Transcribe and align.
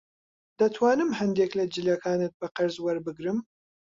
دەتوانم 0.59 1.09
هەندێک 1.19 1.51
لە 1.59 1.65
جلەکانت 1.75 2.33
بە 2.39 2.47
قەرز 2.55 2.75
وەربگرم؟ 2.81 3.39